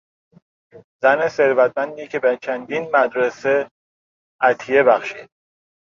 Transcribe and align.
زن 1.01 1.27
ثروتمندی 1.27 2.07
که 2.07 2.19
به 2.19 2.39
چندین 2.41 2.89
مدرسه 2.95 3.69
عطیه 4.41 4.83
بخشید. 4.83 5.29